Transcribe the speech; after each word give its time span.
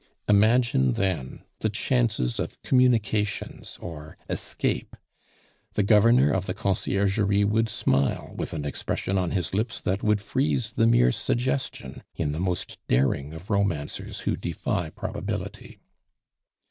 Imagine, 0.27 0.93
then, 0.93 1.43
the 1.59 1.69
chances 1.69 2.39
of 2.39 2.59
communications 2.63 3.77
or 3.79 4.17
escape! 4.27 4.95
The 5.75 5.83
governor 5.83 6.31
of 6.31 6.47
the 6.47 6.55
Conciergerie 6.55 7.43
would 7.45 7.69
smile 7.69 8.33
with 8.35 8.51
an 8.53 8.65
expression 8.65 9.19
on 9.19 9.29
his 9.29 9.53
lips 9.53 9.79
that 9.81 10.01
would 10.01 10.19
freeze 10.19 10.73
the 10.73 10.87
mere 10.87 11.11
suggestion 11.11 12.01
in 12.15 12.31
the 12.31 12.39
most 12.39 12.79
daring 12.87 13.31
of 13.33 13.51
romancers 13.51 14.21
who 14.21 14.35
defy 14.35 14.89
probability. 14.89 15.77